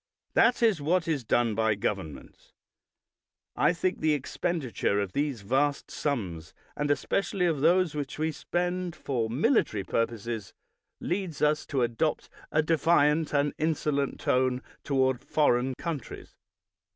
That 0.33 0.63
is 0.63 0.81
what 0.81 1.07
is 1.07 1.23
done 1.23 1.53
by 1.53 1.75
governments. 1.75 2.53
I 3.55 3.71
think 3.71 3.99
the 3.99 4.15
expenditure 4.15 4.99
of 4.99 5.13
these 5.13 5.41
vast 5.41 5.91
sums, 5.91 6.55
and 6.75 6.89
especially 6.89 7.45
of 7.45 7.61
those 7.61 7.93
which 7.93 8.17
we 8.17 8.31
spend 8.31 8.95
for 8.95 9.29
232 9.29 9.29
BRIGHT 9.31 9.39
military 9.41 9.83
purposes, 9.83 10.53
leads 10.99 11.43
us 11.43 11.67
to 11.67 11.83
adopt 11.83 12.29
a 12.51 12.63
defiant 12.63 13.31
and 13.31 13.53
insolent 13.59 14.19
tone 14.19 14.63
toward 14.83 15.19
foreign 15.21 15.75
countries. 15.75 16.33